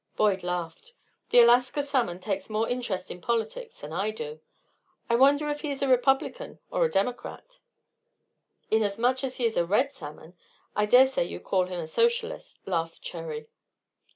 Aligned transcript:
Boyd 0.15 0.41
laughed. 0.43 0.93
"The 1.29 1.41
Alaska 1.41 1.83
salmon 1.83 2.19
takes 2.19 2.49
more 2.49 2.67
interest 2.67 3.11
in 3.11 3.21
politics 3.21 3.81
than 3.81 3.93
I 3.93 4.09
do. 4.09 4.41
I 5.07 5.15
wonder 5.15 5.47
if 5.47 5.61
he 5.61 5.69
is 5.69 5.83
a 5.83 5.87
Republican 5.87 6.57
or 6.71 6.83
a 6.83 6.89
Democrat?" 6.91 7.59
"Inasmuch 8.71 9.23
as 9.23 9.35
he 9.37 9.45
is 9.45 9.57
a 9.57 9.63
red 9.67 9.91
salmon, 9.91 10.33
I 10.75 10.87
dare 10.87 11.05
say 11.05 11.25
you'd 11.25 11.43
call 11.43 11.67
him 11.67 11.79
a 11.79 11.85
Socialist," 11.85 12.61
laughed 12.65 13.03
Cherry. 13.03 13.45